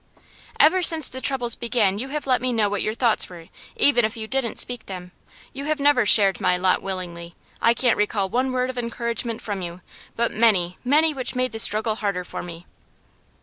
[0.59, 3.49] 'Ever since the troubles really began you have let me know what your thoughts were,
[3.77, 5.11] even if you didn't speak them.
[5.53, 7.35] You have never shared my lot willingly.
[7.61, 9.81] I can't recall one word of encouragement from you,
[10.15, 12.65] but many, many which made the struggle harder for me.